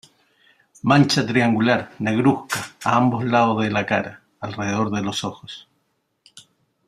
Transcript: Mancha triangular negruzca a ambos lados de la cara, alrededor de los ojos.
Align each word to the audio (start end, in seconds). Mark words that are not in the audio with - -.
Mancha 0.81 1.23
triangular 1.27 1.91
negruzca 1.99 2.71
a 2.83 2.97
ambos 2.97 3.23
lados 3.23 3.61
de 3.63 3.69
la 3.69 3.85
cara, 3.85 4.23
alrededor 4.39 4.89
de 4.89 5.03
los 5.03 5.23
ojos. 5.23 5.69